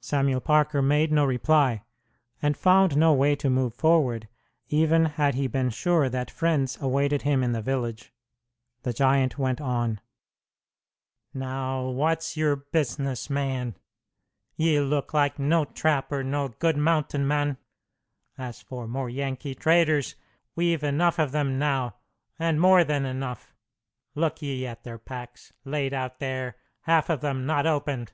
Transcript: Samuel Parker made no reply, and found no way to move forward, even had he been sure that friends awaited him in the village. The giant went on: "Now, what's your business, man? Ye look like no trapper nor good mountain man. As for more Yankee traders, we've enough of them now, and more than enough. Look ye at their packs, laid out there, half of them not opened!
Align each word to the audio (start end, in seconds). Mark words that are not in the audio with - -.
Samuel 0.00 0.40
Parker 0.40 0.82
made 0.82 1.12
no 1.12 1.24
reply, 1.24 1.84
and 2.42 2.56
found 2.56 2.96
no 2.96 3.12
way 3.12 3.36
to 3.36 3.48
move 3.48 3.76
forward, 3.76 4.26
even 4.70 5.04
had 5.04 5.36
he 5.36 5.46
been 5.46 5.70
sure 5.70 6.08
that 6.08 6.32
friends 6.32 6.76
awaited 6.80 7.22
him 7.22 7.44
in 7.44 7.52
the 7.52 7.62
village. 7.62 8.12
The 8.82 8.92
giant 8.92 9.38
went 9.38 9.60
on: 9.60 10.00
"Now, 11.32 11.88
what's 11.90 12.36
your 12.36 12.56
business, 12.56 13.30
man? 13.30 13.76
Ye 14.56 14.80
look 14.80 15.14
like 15.14 15.38
no 15.38 15.64
trapper 15.66 16.24
nor 16.24 16.48
good 16.48 16.76
mountain 16.76 17.24
man. 17.24 17.56
As 18.36 18.60
for 18.62 18.88
more 18.88 19.08
Yankee 19.08 19.54
traders, 19.54 20.16
we've 20.56 20.82
enough 20.82 21.20
of 21.20 21.30
them 21.30 21.60
now, 21.60 21.94
and 22.36 22.60
more 22.60 22.82
than 22.82 23.06
enough. 23.06 23.54
Look 24.16 24.42
ye 24.42 24.66
at 24.66 24.82
their 24.82 24.98
packs, 24.98 25.52
laid 25.64 25.94
out 25.94 26.18
there, 26.18 26.56
half 26.80 27.08
of 27.08 27.20
them 27.20 27.46
not 27.46 27.64
opened! 27.64 28.10